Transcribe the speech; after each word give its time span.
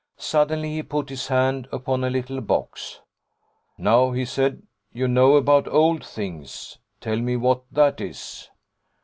Suddenly 0.17 0.73
he 0.73 0.81
put 0.81 1.09
his 1.09 1.27
hand 1.27 1.67
upon 1.71 2.03
a 2.03 2.09
little 2.09 2.41
box. 2.41 3.01
'Now,' 3.77 4.13
he 4.13 4.25
said, 4.25 4.63
'you 4.91 5.07
know 5.07 5.35
about 5.35 5.67
old 5.67 6.03
things; 6.03 6.79
tell 6.99 7.17
me 7.17 7.35
what 7.35 7.61
that 7.71 8.01
is.' 8.01 8.49